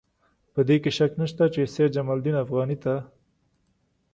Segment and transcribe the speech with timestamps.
[0.53, 2.95] په دې کې شک نشته چې سید جمال الدین افغاني ته.